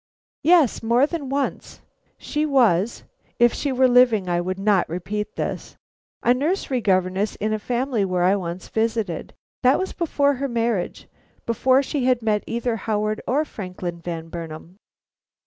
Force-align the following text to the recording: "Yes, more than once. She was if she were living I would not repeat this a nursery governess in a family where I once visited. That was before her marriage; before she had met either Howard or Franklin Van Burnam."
"Yes, 0.41 0.81
more 0.81 1.05
than 1.05 1.29
once. 1.29 1.81
She 2.17 2.43
was 2.43 3.03
if 3.37 3.53
she 3.53 3.71
were 3.71 3.87
living 3.87 4.27
I 4.27 4.41
would 4.41 4.57
not 4.57 4.89
repeat 4.89 5.35
this 5.35 5.77
a 6.23 6.33
nursery 6.33 6.81
governess 6.81 7.35
in 7.35 7.53
a 7.53 7.59
family 7.59 8.03
where 8.03 8.23
I 8.23 8.35
once 8.35 8.67
visited. 8.67 9.35
That 9.61 9.77
was 9.77 9.93
before 9.93 10.33
her 10.41 10.47
marriage; 10.47 11.07
before 11.45 11.83
she 11.83 12.05
had 12.05 12.23
met 12.23 12.43
either 12.47 12.77
Howard 12.77 13.21
or 13.27 13.45
Franklin 13.45 14.01
Van 14.01 14.29
Burnam." 14.29 14.77